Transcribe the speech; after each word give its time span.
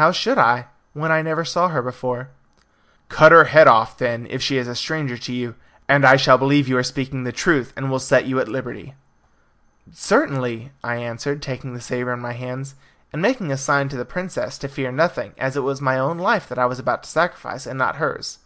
"How 0.00 0.10
should 0.10 0.38
I, 0.38 0.68
when 0.94 1.12
I 1.12 1.20
never 1.20 1.44
saw 1.44 1.68
her 1.68 1.82
before?" 1.82 2.30
"Cut 3.10 3.30
her 3.30 3.44
head 3.44 3.68
off," 3.68 3.98
then, 3.98 4.26
"if 4.30 4.40
she 4.40 4.56
is 4.56 4.66
a 4.66 4.74
stranger 4.74 5.18
to 5.18 5.32
you, 5.34 5.54
and 5.86 6.02
I 6.06 6.16
shall 6.16 6.38
believe 6.38 6.66
you 6.66 6.78
are 6.78 6.82
speaking 6.82 7.24
the 7.24 7.30
truth, 7.30 7.74
and 7.76 7.90
will 7.90 7.98
set 7.98 8.24
you 8.24 8.40
at 8.40 8.48
liberty." 8.48 8.94
"Certainly," 9.92 10.72
I 10.82 10.94
answered, 10.96 11.42
taking 11.42 11.74
the 11.74 11.82
sabre 11.82 12.14
in 12.14 12.20
my 12.20 12.32
hands, 12.32 12.74
and 13.12 13.20
making 13.20 13.52
a 13.52 13.58
sign 13.58 13.90
to 13.90 13.98
the 13.98 14.06
princess 14.06 14.56
to 14.60 14.68
fear 14.68 14.90
nothing, 14.90 15.34
as 15.36 15.58
it 15.58 15.62
was 15.62 15.82
my 15.82 15.98
own 15.98 16.16
life 16.16 16.48
that 16.48 16.58
I 16.58 16.64
was 16.64 16.78
about 16.78 17.02
to 17.02 17.10
sacrifice, 17.10 17.66
and 17.66 17.78
not 17.78 17.96
hers. 17.96 18.38